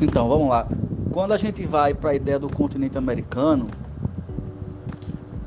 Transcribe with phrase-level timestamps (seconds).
[0.00, 0.66] Então, vamos lá.
[1.12, 3.66] Quando a gente vai para a ideia do continente americano,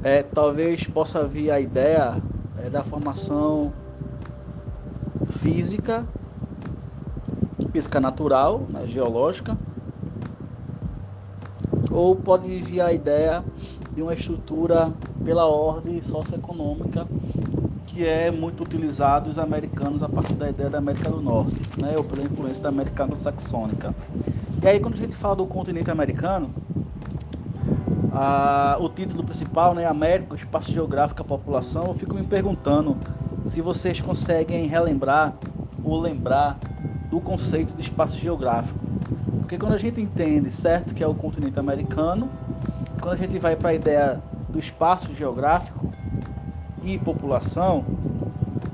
[0.04, 2.22] é, talvez possa vir a ideia
[2.60, 3.74] é, da formação
[5.40, 6.06] física,
[7.72, 9.58] física natural, né, geológica,
[11.90, 13.44] ou pode vir a ideia
[13.96, 14.94] de uma estrutura
[15.26, 17.08] pela ordem socioeconômica
[17.94, 21.94] que é muito utilizado os americanos a partir da ideia da América do Norte, né,
[21.96, 23.94] ou pela influência da América anglo-saxônica.
[24.64, 26.50] E aí quando a gente fala do continente americano,
[28.12, 32.98] a, o título principal, né, América, espaço geográfico, a população, eu fico me perguntando
[33.46, 35.36] se vocês conseguem relembrar
[35.84, 36.58] ou lembrar
[37.12, 38.80] do conceito de espaço geográfico.
[39.40, 42.28] Porque quando a gente entende, certo, que é o continente americano,
[43.00, 45.94] quando a gente vai para a ideia do espaço geográfico
[46.84, 47.86] e população,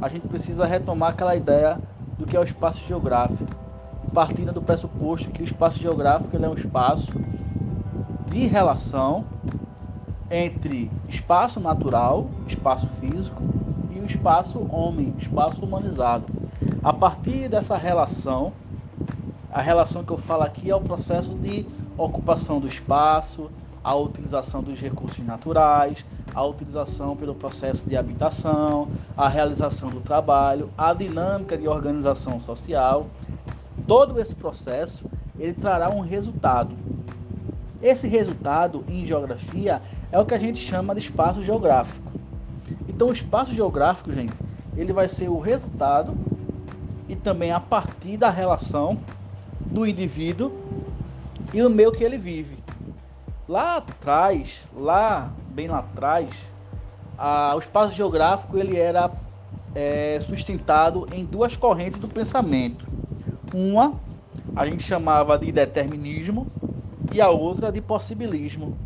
[0.01, 1.79] a gente precisa retomar aquela ideia
[2.17, 3.55] do que é o espaço geográfico,
[4.13, 7.11] partindo do pressuposto que o espaço geográfico é um espaço
[8.29, 9.25] de relação
[10.29, 13.41] entre espaço natural, espaço físico
[13.91, 16.25] e o espaço homem, espaço humanizado.
[16.83, 18.53] A partir dessa relação,
[19.51, 21.65] a relação que eu falo aqui é o processo de
[21.97, 23.49] ocupação do espaço,
[23.83, 26.05] a utilização dos recursos naturais,
[26.39, 28.87] a utilização pelo processo de habitação,
[29.17, 33.07] a realização do trabalho, a dinâmica de organização social.
[33.85, 35.03] Todo esse processo
[35.37, 36.73] ele trará um resultado.
[37.81, 39.81] Esse resultado em geografia
[40.13, 42.09] é o que a gente chama de espaço geográfico.
[42.87, 44.33] Então, o espaço geográfico, gente,
[44.77, 46.15] ele vai ser o resultado
[47.09, 48.97] e também a partir da relação
[49.59, 50.53] do indivíduo
[51.53, 52.58] e o meio que ele vive.
[53.49, 56.29] Lá atrás, lá bem lá atrás,
[57.17, 59.09] a, o espaço geográfico ele era
[59.73, 62.85] é, sustentado em duas correntes do pensamento.
[63.51, 63.95] Uma
[64.55, 66.45] a gente chamava de determinismo
[67.11, 68.77] e a outra de possibilismo.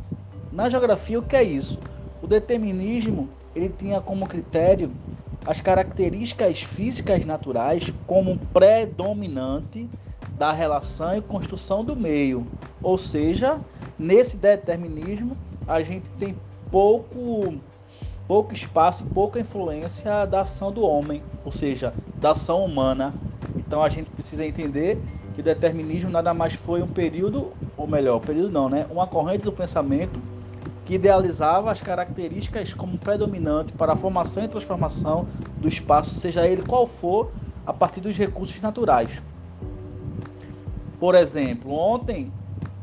[0.50, 1.78] Na geografia, o que é isso?
[2.22, 4.94] O determinismo ele tinha como critério
[5.46, 9.90] as características físicas naturais como predominante
[10.44, 12.46] da relação e construção do meio.
[12.82, 13.62] Ou seja,
[13.98, 16.36] nesse determinismo, a gente tem
[16.70, 17.54] pouco
[18.28, 23.14] pouco espaço, pouca influência da ação do homem, ou seja, da ação humana.
[23.56, 25.02] Então a gente precisa entender
[25.34, 28.86] que o determinismo nada mais foi um período, ou melhor, período não, né?
[28.90, 30.20] Uma corrente do pensamento
[30.86, 35.26] que idealizava as características como predominante para a formação e transformação
[35.58, 37.32] do espaço, seja ele qual for,
[37.66, 39.22] a partir dos recursos naturais.
[41.04, 42.32] Por exemplo, ontem,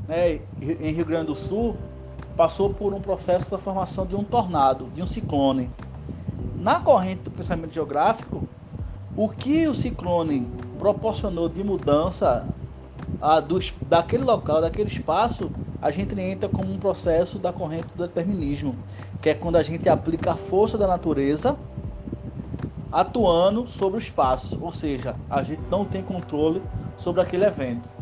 [0.07, 1.75] né, em Rio Grande do Sul,
[2.37, 5.71] passou por um processo da formação de um tornado, de um ciclone.
[6.57, 8.47] Na corrente do pensamento geográfico,
[9.17, 10.47] o que o ciclone
[10.79, 12.47] proporcionou de mudança
[13.23, 18.07] a, dos, daquele local, daquele espaço, a gente entra como um processo da corrente do
[18.07, 18.75] determinismo,
[19.23, 21.57] que é quando a gente aplica a força da natureza
[22.93, 26.61] atuando sobre o espaço, ou seja, a gente não tem controle
[26.99, 28.00] sobre aquele evento.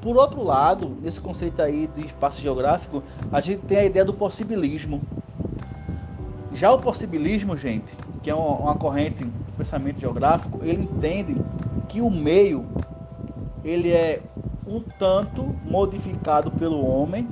[0.00, 4.14] Por outro lado, nesse conceito aí de espaço geográfico, a gente tem a ideia do
[4.14, 5.02] possibilismo.
[6.54, 11.36] Já o possibilismo, gente, que é uma, corrente do pensamento geográfico, ele entende
[11.88, 12.66] que o meio
[13.62, 14.22] ele é
[14.66, 17.28] um tanto modificado pelo homem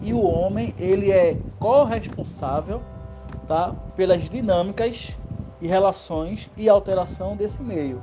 [0.00, 2.80] e o homem ele é corresponsável
[3.46, 5.16] tá, pelas dinâmicas
[5.60, 8.02] e relações e alteração desse meio.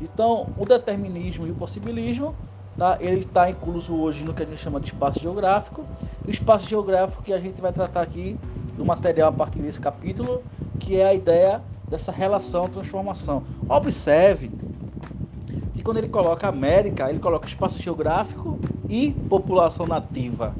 [0.00, 2.34] Então, o determinismo e o possibilismo,
[2.76, 5.84] tá, ele está incluso hoje no que a gente chama de espaço geográfico.
[6.26, 8.38] O espaço geográfico que a gente vai tratar aqui
[8.76, 10.42] do material a partir desse capítulo,
[10.78, 13.42] que é a ideia dessa relação transformação.
[13.68, 14.50] Observe
[15.74, 18.58] que quando ele coloca América, ele coloca espaço geográfico
[18.88, 20.54] e população nativa.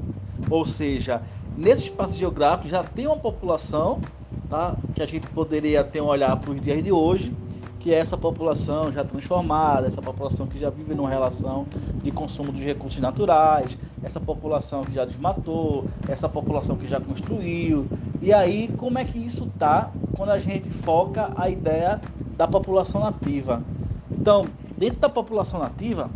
[0.51, 1.23] Ou seja,
[1.57, 4.01] nesse espaço geográfico já tem uma população
[4.49, 7.35] tá, que a gente poderia ter um olhar para os dias de hoje,
[7.85, 11.67] que é essa população já transformada, essa população que já vive numa relação
[12.03, 17.87] de consumo dos recursos naturais, essa população que já desmatou, essa população que já construiu.
[18.23, 22.01] E aí, como é que isso tá quando a gente foca a ideia
[22.39, 23.63] da população nativa?
[24.11, 24.47] Então,
[24.79, 26.09] dentro da população nativa,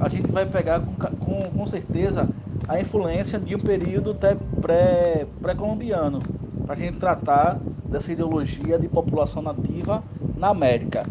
[0.00, 2.28] a gente vai pegar com, com, com certeza
[2.66, 4.16] a influência de um período
[4.60, 6.32] pré-colombiano, pré
[6.66, 10.02] para a gente tratar dessa ideologia de população nativa
[10.42, 11.06] na América.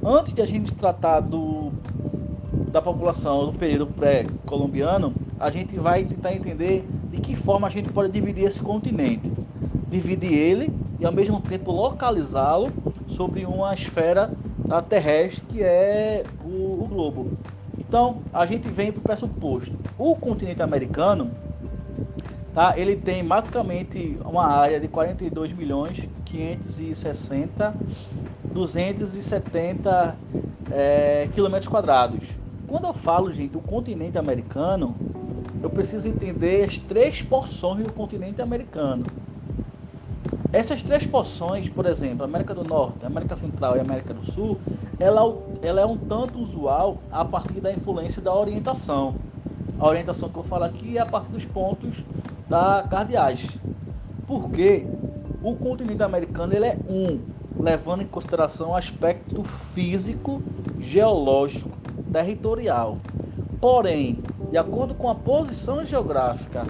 [0.00, 1.72] Antes de a gente tratar do,
[2.70, 7.88] da população do período pré-colombiano, a gente vai tentar entender de que forma a gente
[7.88, 9.28] pode dividir esse continente.
[9.90, 12.68] Dividir ele e ao mesmo tempo localizá-lo
[13.08, 14.30] sobre uma esfera
[14.88, 17.32] terrestre que é o, o globo.
[17.76, 19.74] Então, a gente vem para o pressuposto.
[19.98, 21.32] O continente americano,
[22.56, 22.72] tá?
[22.74, 27.74] Ele tem basicamente uma área de 42 milhões 560
[28.50, 30.16] 270
[30.72, 32.26] é, quilômetros quadrados.
[32.66, 34.96] Quando eu falo, gente, do continente americano,
[35.62, 39.04] eu preciso entender as três porções do continente americano.
[40.50, 44.58] Essas três porções, por exemplo, América do Norte, América Central e América do Sul,
[44.98, 45.20] ela,
[45.60, 49.16] ela é um tanto usual a partir da influência da orientação.
[49.78, 51.94] A orientação que eu falo aqui é a partir dos pontos
[52.48, 53.46] da cardeais.
[54.26, 54.86] Porque
[55.42, 57.20] o continente americano ele é um,
[57.58, 60.42] levando em consideração o aspecto físico,
[60.80, 61.70] geológico,
[62.12, 62.98] territorial.
[63.60, 64.18] Porém,
[64.50, 66.66] de acordo com a posição geográfica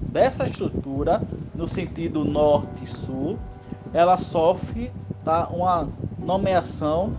[0.00, 1.22] dessa estrutura,
[1.54, 3.38] no sentido norte-sul,
[3.92, 4.92] ela sofre
[5.24, 5.88] tá, uma
[6.18, 7.12] nomeação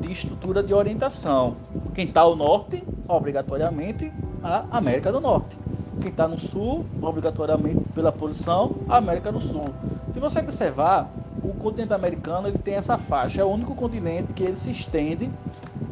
[0.00, 1.56] de estrutura de orientação.
[1.94, 4.12] Quem está ao norte, obrigatoriamente,
[4.42, 5.63] a América do Norte.
[6.00, 9.66] Quem está no sul, obrigatoriamente, pela posição, América do Sul.
[10.12, 11.10] Se você observar,
[11.42, 15.30] o continente americano ele tem essa faixa, é o único continente que ele se estende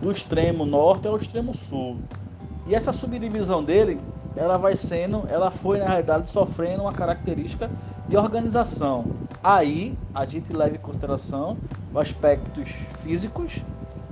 [0.01, 1.99] do extremo norte ao extremo sul.
[2.67, 4.01] E essa subdivisão dele,
[4.37, 7.71] ela vai sendo, ela foi na realidade sofrendo uma característica
[8.09, 9.05] de organização.
[9.43, 11.57] Aí a gente leva em consideração
[11.91, 12.71] os aspectos
[13.01, 13.61] físicos,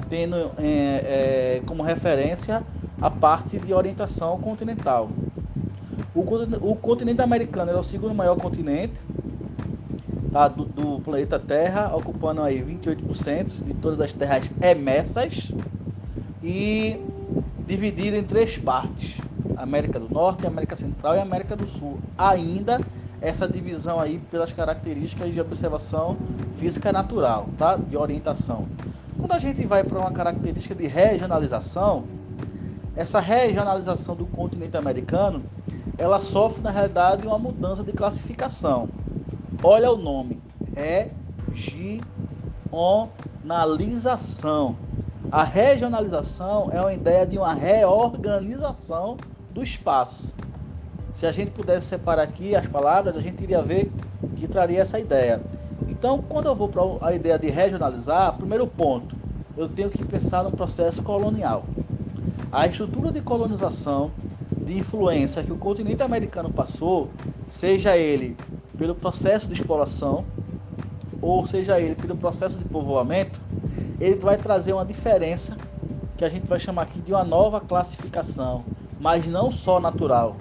[0.08, 2.62] tendo é, é, como referência
[3.00, 5.08] a parte de orientação continental.
[6.14, 6.20] O,
[6.70, 8.94] o continente americano é o segundo maior continente
[10.32, 15.52] tá, do, do, planeta Terra, ocupando aí 28% de todas as terras emersas
[16.42, 17.00] e
[17.66, 19.18] dividido em três partes:
[19.56, 21.98] América do Norte, América Central e América do Sul.
[22.18, 22.80] Ainda
[23.20, 26.16] essa divisão aí pelas características de observação
[26.56, 27.76] física natural, tá?
[27.76, 28.66] De orientação.
[29.18, 32.04] Quando a gente vai para uma característica de regionalização,
[32.96, 35.42] essa regionalização do continente americano,
[36.00, 38.88] ela sofre na realidade uma mudança de classificação.
[39.62, 40.40] Olha o nome,
[42.72, 44.76] regionalização.
[45.30, 49.18] A regionalização é uma ideia de uma reorganização
[49.50, 50.24] do espaço.
[51.12, 53.92] Se a gente pudesse separar aqui as palavras, a gente iria ver
[54.36, 55.42] que traria essa ideia.
[55.86, 59.14] Então, quando eu vou para a ideia de regionalizar, primeiro ponto,
[59.54, 61.62] eu tenho que pensar no processo colonial.
[62.50, 64.10] A estrutura de colonização,
[64.70, 67.10] de influência que o continente americano passou,
[67.48, 68.36] seja ele
[68.78, 70.24] pelo processo de exploração,
[71.20, 73.40] ou seja ele pelo processo de povoamento,
[74.00, 75.56] ele vai trazer uma diferença
[76.16, 78.64] que a gente vai chamar aqui de uma nova classificação,
[79.00, 80.36] mas não só natural,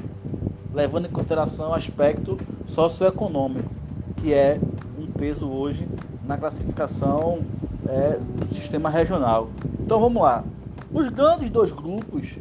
[0.76, 2.38] levando em consideração o aspecto
[2.68, 3.70] socioeconômico,
[4.18, 4.60] que é
[5.00, 5.88] um peso hoje
[6.24, 7.40] na classificação
[7.88, 9.50] é, do sistema regional.
[9.80, 10.44] Então vamos lá.
[10.94, 12.38] Os grandes dois grupos,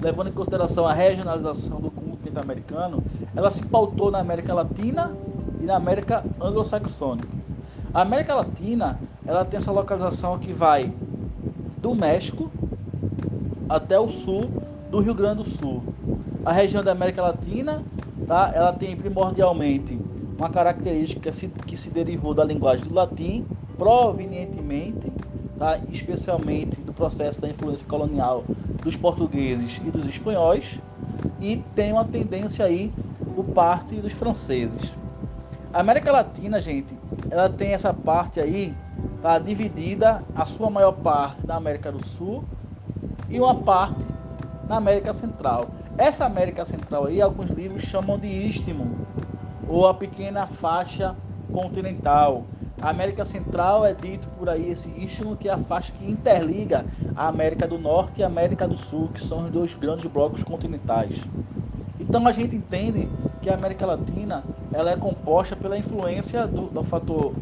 [0.00, 3.02] levando em consideração a regionalização do continente americano,
[3.34, 5.14] ela se pautou na América Latina
[5.60, 7.28] e na América anglo-saxônica.
[7.92, 10.92] A América Latina, ela tem essa localização que vai
[11.78, 12.50] do México
[13.68, 14.48] até o sul
[14.90, 15.82] do Rio Grande do Sul.
[16.44, 17.82] A região da América Latina,
[18.26, 18.50] tá?
[18.54, 19.98] Ela tem primordialmente
[20.38, 23.46] uma característica que se, que se derivou da linguagem do latim,
[23.76, 25.12] provenientemente,
[25.60, 25.78] tá?
[25.92, 28.42] especialmente do processo da influência colonial
[28.82, 30.80] dos portugueses e dos espanhóis,
[31.38, 32.90] e tem uma tendência aí
[33.36, 34.94] por parte dos franceses.
[35.72, 36.98] A América Latina, gente,
[37.30, 38.74] ela tem essa parte aí,
[39.20, 42.42] tá dividida a sua maior parte na América do Sul
[43.28, 44.04] e uma parte
[44.66, 45.68] na América Central.
[45.98, 48.90] Essa América Central aí, alguns livros chamam de istmo
[49.68, 51.14] ou a pequena faixa
[51.52, 52.44] continental.
[52.82, 56.86] A América Central é dito por aí esse istmo que é a faixa que interliga
[57.14, 60.42] a América do Norte e a América do Sul, que são os dois grandes blocos
[60.42, 61.14] continentais.
[62.00, 63.06] Então a gente entende
[63.42, 67.34] que a América Latina ela é composta pela influência do, do fator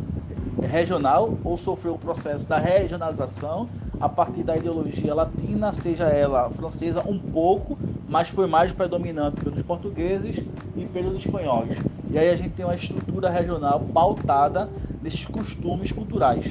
[0.61, 3.69] regional ou sofreu o processo da regionalização
[4.01, 7.79] a partir da ideologia latina, seja ela francesa um pouco,
[8.09, 10.43] mas foi mais predominante pelos portugueses
[10.77, 11.79] e pelos espanhóis.
[12.11, 14.69] E aí a gente tem uma estrutura regional pautada
[15.03, 16.47] nesses costumes culturais.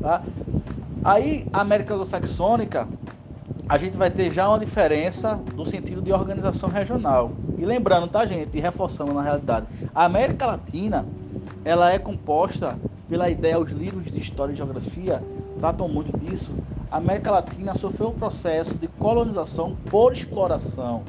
[0.00, 0.22] Tá?
[1.04, 2.88] Aí a América Anglo-Saxônica
[3.68, 7.32] a gente vai ter já uma diferença no sentido de organização regional.
[7.58, 11.04] E lembrando, tá, gente, e reforçando na realidade, a América Latina,
[11.64, 15.22] ela é composta pela ideia, os livros de história e geografia
[15.58, 16.50] tratam muito disso.
[16.90, 21.02] A América Latina sofreu um processo de colonização por exploração.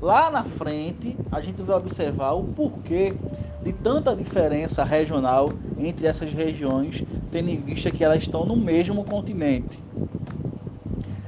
[0.00, 3.14] Lá na frente, a gente vai observar o porquê
[3.62, 7.02] de tanta diferença regional entre essas regiões,
[7.32, 9.82] tendo em vista que elas estão no mesmo continente.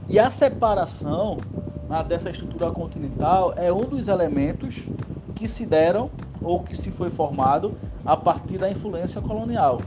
[0.09, 1.39] E a separação
[2.09, 4.87] dessa estrutura continental é um dos elementos
[5.35, 6.09] que se deram
[6.41, 7.75] ou que se foi formado
[8.05, 9.81] a partir da influência colonial.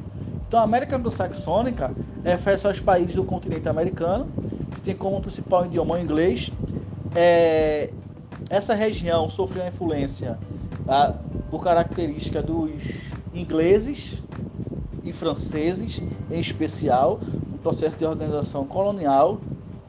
[0.47, 1.91] Então, a América Anglo-Saxônica
[2.23, 4.27] refere-se aos países do continente americano,
[4.71, 6.51] que tem como principal idioma o inglês.
[7.15, 7.89] É,
[8.53, 10.37] essa região sofreu a influência
[10.85, 11.15] tá,
[11.49, 12.71] por característica dos
[13.33, 14.21] ingleses
[15.03, 17.19] e franceses, em especial,
[17.51, 19.39] no processo de organização colonial.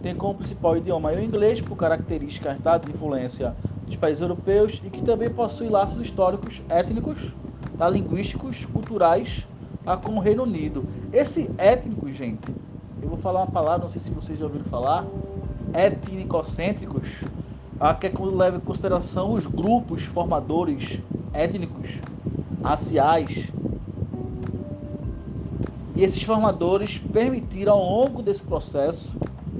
[0.02, 3.54] Tem como principal idioma o inglês, por características tá, de influência
[3.87, 7.35] dos países europeus, e que também possui laços históricos, étnicos,
[7.76, 9.47] tá, linguísticos, culturais
[9.85, 10.87] tá, com o Reino Unido.
[11.12, 12.50] Esse étnico, gente,
[13.02, 15.04] eu vou falar uma palavra, não sei se vocês já ouviram falar,
[15.75, 17.11] étnicocêntricos,
[17.78, 21.00] tá, que é quando leva em consideração os grupos formadores
[21.32, 21.90] étnicos,
[22.62, 23.48] raciais.
[25.94, 29.12] E esses formadores permitiram, ao longo desse processo,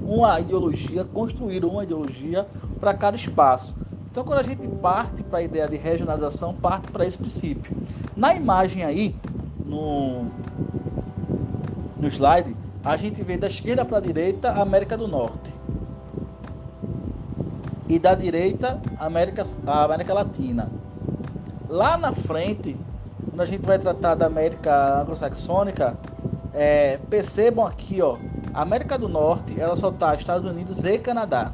[0.03, 2.47] uma ideologia, construir uma ideologia
[2.79, 3.73] para cada espaço.
[4.11, 7.75] Então, quando a gente parte para a ideia de regionalização, parte para esse princípio.
[8.15, 9.15] Na imagem aí,
[9.65, 10.25] no,
[11.99, 15.54] no slide, a gente vê da esquerda para a direita a América do Norte.
[17.87, 20.69] E da direita América, a América Latina.
[21.69, 22.75] Lá na frente,
[23.29, 25.97] quando a gente vai tratar da América anglo-saxônica,
[26.53, 28.17] é, percebam aqui, ó,
[28.53, 31.51] a América do Norte, ela só está Estados Unidos e Canadá.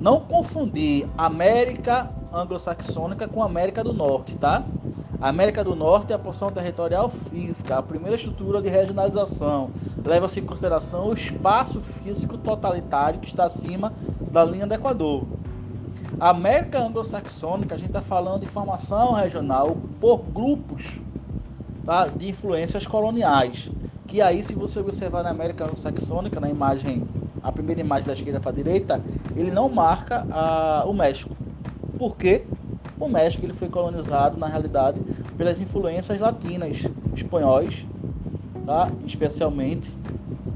[0.00, 4.64] Não confundir América anglo-saxônica com América do Norte, tá?
[5.20, 9.70] A América do Norte é a porção territorial física, a primeira estrutura de regionalização.
[10.04, 13.92] Leva-se em consideração o espaço físico totalitário que está acima
[14.30, 15.24] da linha do Equador.
[16.18, 20.98] A América anglo-saxônica, a gente está falando de formação regional por grupos
[21.84, 23.70] tá, de influências coloniais.
[24.06, 27.06] Que aí, se você observar na América anglo-saxônica, na imagem,
[27.42, 29.00] a primeira imagem da esquerda para a direita,
[29.34, 31.36] ele não marca a, o México.
[31.98, 32.44] Por quê?
[32.98, 35.00] O México ele foi colonizado, na realidade,
[35.36, 36.78] pelas influências latinas,
[37.14, 37.84] espanhóis,
[38.64, 38.90] tá?
[39.04, 39.92] especialmente,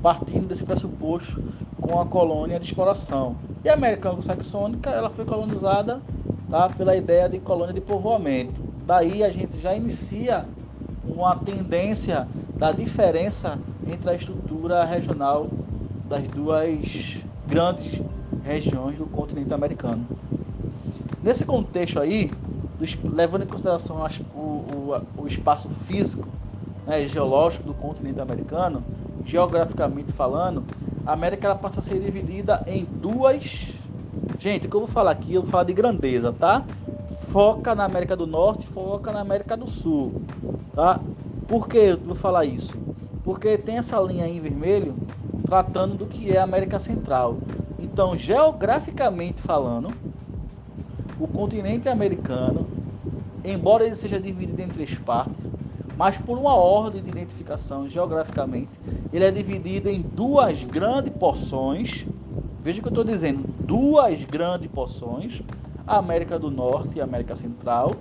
[0.00, 1.42] partindo desse pressuposto
[1.80, 3.36] com a colônia de exploração.
[3.64, 6.00] E a América Anglo-Saxônica ela foi colonizada
[6.50, 6.68] tá?
[6.68, 8.60] pela ideia de colônia de povoamento.
[8.86, 10.44] Daí a gente já inicia
[11.04, 13.58] uma tendência da diferença
[13.90, 15.48] entre a estrutura regional
[16.08, 18.02] das duas grandes
[18.44, 20.06] regiões do continente americano.
[21.22, 22.30] Nesse contexto aí,
[23.04, 26.26] levando em consideração o, o, espaço físico,
[26.86, 28.82] né, geológico do continente americano,
[29.24, 30.64] geograficamente falando,
[31.10, 33.72] a América ela passa a ser dividida em duas.
[34.38, 36.64] Gente, o que eu vou falar aqui, eu vou falar de grandeza, tá?
[37.32, 40.22] Foca na América do Norte, foca na América do Sul,
[40.72, 41.00] tá?
[41.48, 42.78] Por que eu vou falar isso?
[43.24, 44.94] Porque tem essa linha aí em vermelho
[45.44, 47.38] tratando do que é a América Central.
[47.76, 49.90] Então, geograficamente falando,
[51.18, 52.68] o continente americano,
[53.44, 55.39] embora ele seja dividido em três partes,
[56.00, 58.70] mas por uma ordem de identificação geograficamente,
[59.12, 62.06] ele é dividido em duas grandes porções.
[62.62, 65.42] Veja o que eu estou dizendo: duas grandes porções,
[65.86, 67.92] a América do Norte e a América Central,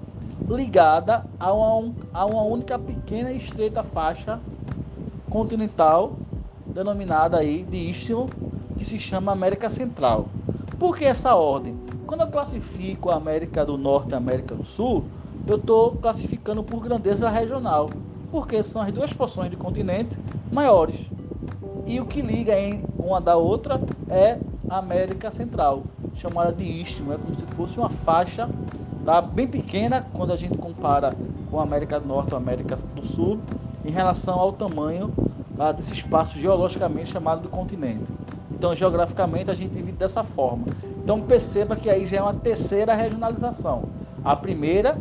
[0.47, 4.39] ligada a uma, a uma única pequena e estreita faixa
[5.29, 6.13] continental,
[6.67, 8.29] denominada aí de istmo,
[8.77, 10.29] que se chama América Central.
[10.79, 11.75] Por que essa ordem?
[12.07, 15.03] Quando eu classifico a América do Norte e a América do Sul,
[15.47, 17.89] eu estou classificando por grandeza regional,
[18.31, 20.17] porque são as duas porções de continente
[20.51, 20.99] maiores.
[21.85, 24.37] E o que liga em uma da outra é
[24.69, 25.83] a América Central,
[26.15, 28.47] chamada de istmo, é como se fosse uma faixa
[29.03, 31.13] tá, bem pequena quando a gente compara
[31.49, 33.39] com a América do Norte ou América do Sul,
[33.83, 35.11] em relação ao tamanho
[35.55, 38.11] tá, desse espaço geologicamente chamado do continente.
[38.51, 40.65] Então, geograficamente, a gente divide dessa forma.
[41.09, 43.85] Então perceba que aí já é uma terceira regionalização.
[44.23, 44.95] A primeira,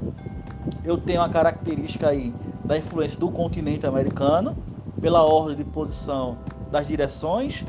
[0.85, 2.35] eu tenho a característica aí
[2.65, 4.57] da influência do continente americano,
[5.01, 6.37] pela ordem de posição
[6.71, 7.65] das direções,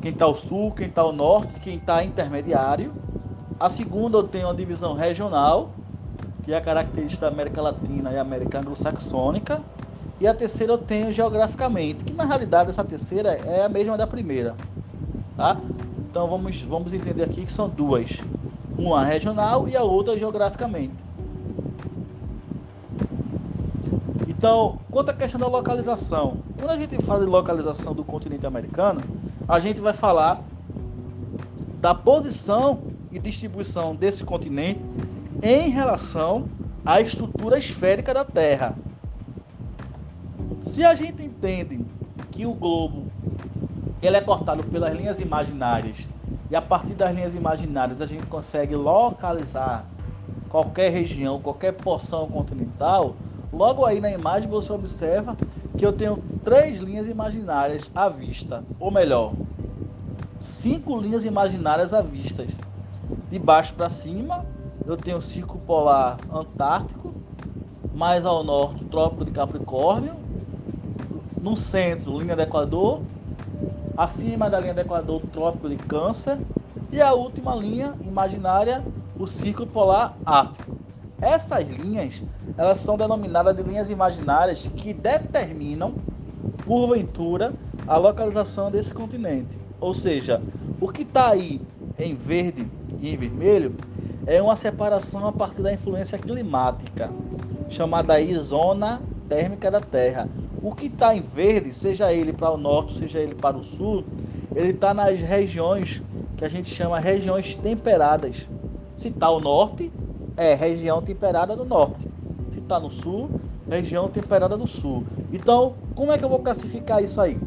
[0.00, 2.92] quem está ao sul, quem está ao norte, quem está intermediário.
[3.58, 5.70] A segunda, eu tenho a divisão regional,
[6.42, 9.60] que é a característica da América Latina e América Anglo-Saxônica.
[10.18, 14.06] E a terceira eu tenho geograficamente, que na realidade essa terceira é a mesma da
[14.06, 14.54] primeira.
[15.36, 15.58] Tá?
[16.10, 18.20] Então vamos, vamos entender aqui que são duas.
[18.78, 20.94] Uma regional e a outra geograficamente.
[24.40, 29.02] Então, quanto à questão da localização, quando a gente fala de localização do continente americano,
[29.46, 30.42] a gente vai falar
[31.78, 32.80] da posição
[33.12, 34.80] e distribuição desse continente
[35.42, 36.48] em relação
[36.86, 38.74] à estrutura esférica da Terra.
[40.62, 41.84] Se a gente entende
[42.30, 43.08] que o globo
[44.00, 46.08] ele é cortado pelas linhas imaginárias
[46.50, 49.84] e a partir das linhas imaginárias a gente consegue localizar
[50.48, 53.14] qualquer região, qualquer porção continental,
[53.52, 55.36] logo aí na imagem você observa
[55.76, 59.32] que eu tenho três linhas imaginárias à vista, ou melhor,
[60.38, 62.46] cinco linhas imaginárias à vista.
[63.30, 64.44] De baixo para cima,
[64.86, 67.14] eu tenho o Círculo Polar Antártico,
[67.94, 70.14] mais ao norte, o Trópico de Capricórnio,
[71.40, 73.02] no centro, linha do Equador,
[73.96, 76.38] acima da linha do Equador, o Trópico de Câncer,
[76.90, 78.82] e a última linha imaginária,
[79.18, 80.79] o Círculo Polar Ártico.
[81.20, 82.22] Essas linhas,
[82.56, 85.94] elas são denominadas de linhas imaginárias que determinam,
[86.64, 87.52] porventura,
[87.86, 89.58] a localização desse continente.
[89.80, 90.40] Ou seja,
[90.80, 91.60] o que está aí
[91.98, 92.66] em verde
[93.00, 93.74] e em vermelho
[94.26, 97.10] é uma separação a partir da influência climática,
[97.68, 100.28] chamada aí zona térmica da Terra.
[100.62, 104.04] O que está em verde, seja ele para o norte, seja ele para o sul,
[104.54, 106.02] ele está nas regiões
[106.36, 108.46] que a gente chama regiões temperadas.
[108.96, 109.90] Se está ao norte,
[110.40, 112.08] é região temperada do norte.
[112.48, 113.28] Se está no sul,
[113.68, 115.04] região temperada do sul.
[115.30, 117.38] Então, como é que eu vou classificar isso aí?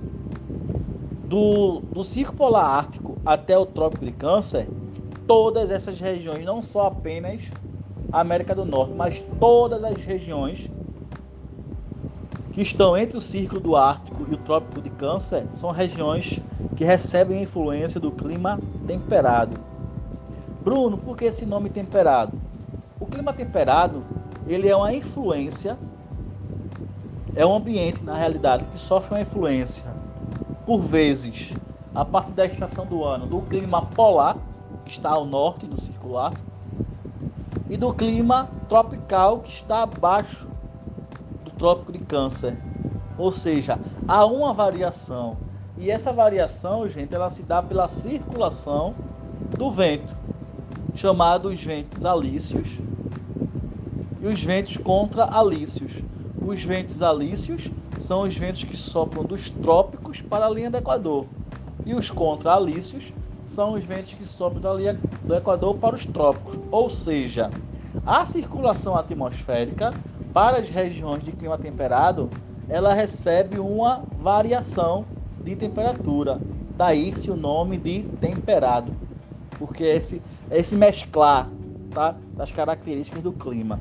[1.25, 4.67] Do, do Círculo Polar Ártico até o Trópico de Câncer,
[5.25, 7.41] todas essas regiões, não só apenas
[8.11, 10.69] a América do Norte, mas todas as regiões
[12.51, 16.39] que estão entre o Círculo do Ártico e o Trópico de Câncer são regiões
[16.75, 19.59] que recebem a influência do clima temperado.
[20.63, 22.42] Bruno, por que esse nome temperado?
[23.13, 24.03] Clima temperado,
[24.47, 25.77] ele é uma influência,
[27.35, 29.85] é um ambiente, na realidade, que sofre uma influência,
[30.65, 31.53] por vezes,
[31.93, 34.35] a partir da estação do ano, do clima polar,
[34.83, 36.33] que está ao norte do circular,
[37.69, 40.47] e do clima tropical, que está abaixo
[41.45, 42.57] do trópico de Câncer.
[43.15, 43.77] Ou seja,
[44.07, 45.37] há uma variação.
[45.77, 48.95] E essa variação, gente, ela se dá pela circulação
[49.55, 50.15] do vento,
[50.95, 52.81] chamados ventos alícios
[54.23, 55.91] e os ventos contra-alícios.
[56.41, 61.25] Os ventos alícios são os ventos que sopram dos trópicos para a linha do Equador.
[61.85, 63.11] E os contra-alícios
[63.45, 67.49] são os ventos que sobem dali do Equador para os trópicos, ou seja,
[68.05, 69.93] a circulação atmosférica
[70.33, 72.29] para as regiões de clima temperado,
[72.69, 75.05] ela recebe uma variação
[75.43, 76.39] de temperatura.
[76.77, 78.93] Daí-se o nome de temperado,
[79.59, 81.49] porque é esse, é esse mesclar
[81.91, 83.79] tá, das características do clima.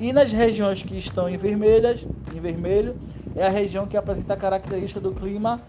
[0.00, 2.00] E nas regiões que estão em vermelhas,
[2.34, 2.96] em vermelho,
[3.34, 5.60] é a região que apresenta a característica do clima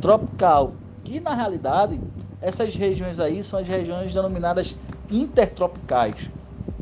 [0.00, 0.72] tropical,
[1.04, 2.00] que na realidade
[2.40, 4.76] essas regiões aí são as regiões denominadas
[5.10, 6.30] intertropicais.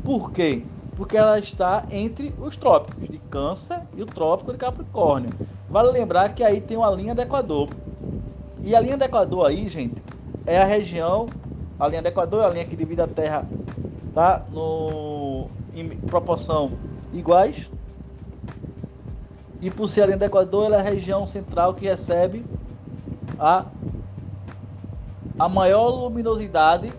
[0.03, 0.63] Por quê?
[0.95, 5.29] Porque ela está entre os trópicos de Câncer e o trópico de Capricórnio.
[5.69, 7.69] Vale lembrar que aí tem uma linha do Equador.
[8.61, 10.01] E a linha do Equador aí, gente,
[10.45, 11.27] é a região,
[11.79, 13.45] a linha do Equador é a linha que divide a Terra,
[14.13, 14.43] tá?
[14.51, 15.18] No,
[15.73, 16.71] em proporção
[17.13, 17.69] iguais.
[19.61, 22.45] E por ser a linha do Equador, ela é a região central que recebe
[23.37, 23.65] a
[25.39, 26.91] a maior luminosidade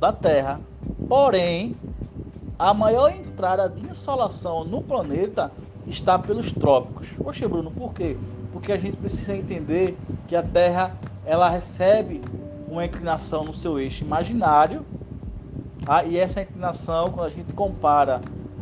[0.00, 0.60] da Terra.
[1.08, 1.76] Porém,
[2.58, 5.52] a maior entrada de insolação no planeta
[5.86, 7.08] está pelos trópicos.
[7.22, 8.16] Poxa, Bruno, por quê?
[8.52, 12.20] Porque a gente precisa entender que a Terra ela recebe
[12.68, 14.84] uma inclinação no seu eixo imaginário,
[15.84, 16.04] tá?
[16.04, 18.20] e essa inclinação, quando a gente compara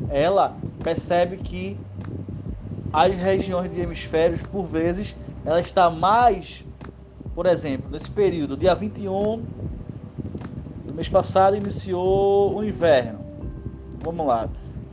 [0.08, 1.78] ela, percebe que
[2.92, 6.64] as regiões de hemisférios, por vezes, ela está mais
[7.35, 9.42] por exemplo, nesse período, dia 21
[10.85, 13.20] do mês passado, iniciou o inverno.
[14.02, 14.48] Vamos lá.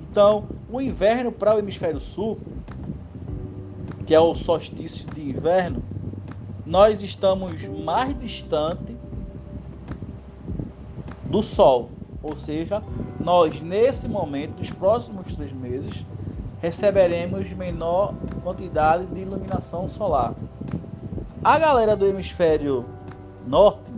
[0.09, 2.39] Então, o inverno para o hemisfério sul,
[4.05, 5.83] que é o solstício de inverno,
[6.65, 8.95] nós estamos mais distante
[11.25, 11.89] do Sol.
[12.21, 12.83] Ou seja,
[13.19, 16.05] nós nesse momento, nos próximos três meses,
[16.61, 20.33] receberemos menor quantidade de iluminação solar.
[21.43, 22.85] A galera do hemisfério
[23.47, 23.91] norte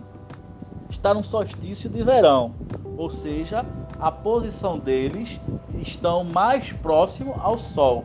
[0.89, 2.53] está no solstício de verão,
[2.97, 3.65] ou seja,
[3.99, 5.39] a posição deles
[5.79, 8.03] estão mais próximo ao Sol.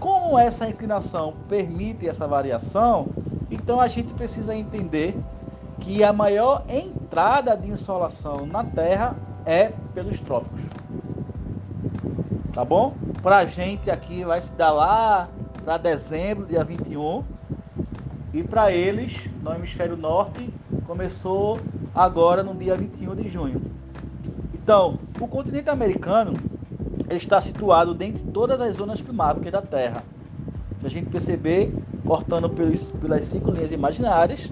[0.00, 3.06] Como essa inclinação permite essa variação,
[3.50, 5.16] então a gente precisa entender
[5.80, 10.60] que a maior entrada de insolação na Terra é pelos trópicos.
[12.52, 12.94] Tá bom?
[13.22, 15.28] Para a gente aqui vai se dar lá
[15.64, 17.22] para dezembro, dia 21,
[18.34, 20.50] e para eles, no hemisfério norte,
[20.86, 21.58] começou
[21.94, 23.62] agora no dia 21 de junho.
[24.52, 26.34] Então, o continente americano
[27.08, 30.02] está situado dentro de todas as zonas climáticas da Terra.
[30.80, 31.72] Se a gente perceber,
[32.04, 34.50] cortando pelos, pelas cinco linhas imaginárias,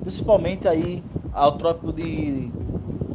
[0.00, 2.50] principalmente aí ao trópico de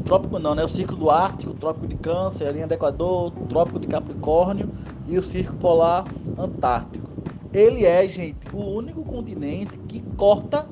[0.07, 0.63] trópico não, né?
[0.63, 4.69] O círculo ártico, o trópico de Câncer, a linha do Equador, o trópico de Capricórnio
[5.05, 6.05] e o círculo polar
[6.37, 7.05] antártico.
[7.53, 10.65] Ele é, gente, o único continente que corta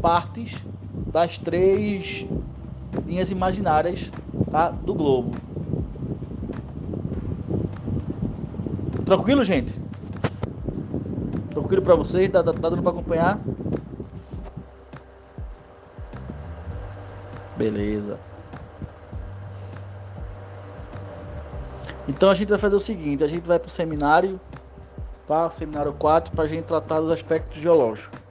[0.00, 0.54] partes
[1.12, 2.26] das três
[3.04, 4.10] linhas imaginárias
[4.50, 5.32] tá, do globo.
[9.04, 9.74] Tranquilo, gente?
[11.50, 12.28] Tranquilo para vocês?
[12.28, 13.40] Tá, tá, tá dando para acompanhar?
[17.56, 18.18] Beleza.
[22.06, 24.40] Então a gente vai fazer o seguinte, a gente vai para o seminário,
[25.26, 25.46] tá?
[25.46, 28.23] O seminário 4, para a gente tratar dos aspectos geológicos.